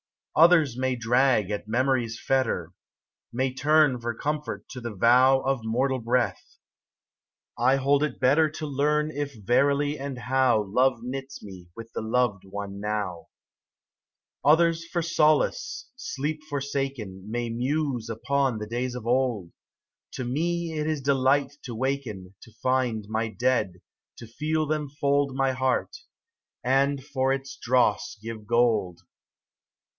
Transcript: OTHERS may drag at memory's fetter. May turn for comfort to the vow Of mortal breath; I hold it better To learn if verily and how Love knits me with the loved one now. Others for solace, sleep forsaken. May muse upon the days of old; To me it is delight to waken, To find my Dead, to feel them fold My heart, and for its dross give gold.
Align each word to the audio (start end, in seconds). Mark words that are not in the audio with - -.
OTHERS 0.35 0.77
may 0.77 0.95
drag 0.95 1.51
at 1.51 1.67
memory's 1.67 2.17
fetter. 2.19 2.71
May 3.33 3.53
turn 3.53 3.99
for 3.99 4.15
comfort 4.15 4.67
to 4.69 4.81
the 4.81 4.95
vow 4.95 5.41
Of 5.41 5.63
mortal 5.65 5.99
breath; 5.99 6.57
I 7.59 7.75
hold 7.75 8.01
it 8.01 8.19
better 8.19 8.49
To 8.49 8.65
learn 8.65 9.11
if 9.11 9.35
verily 9.35 9.99
and 9.99 10.17
how 10.17 10.63
Love 10.63 11.03
knits 11.03 11.43
me 11.43 11.67
with 11.75 11.91
the 11.93 12.01
loved 12.01 12.43
one 12.45 12.79
now. 12.79 13.27
Others 14.43 14.87
for 14.87 15.03
solace, 15.03 15.89
sleep 15.97 16.41
forsaken. 16.49 17.29
May 17.29 17.49
muse 17.49 18.09
upon 18.09 18.57
the 18.57 18.65
days 18.67 18.95
of 18.95 19.05
old; 19.05 19.51
To 20.13 20.23
me 20.23 20.73
it 20.79 20.87
is 20.87 21.01
delight 21.01 21.57
to 21.63 21.75
waken, 21.75 22.33
To 22.41 22.51
find 22.63 23.05
my 23.09 23.27
Dead, 23.29 23.81
to 24.17 24.25
feel 24.25 24.65
them 24.65 24.89
fold 24.89 25.35
My 25.35 25.51
heart, 25.51 25.95
and 26.63 27.03
for 27.05 27.33
its 27.33 27.55
dross 27.61 28.17
give 28.19 28.47
gold. 28.47 29.01